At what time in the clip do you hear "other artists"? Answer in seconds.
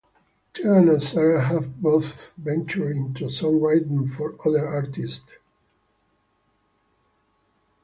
4.47-5.29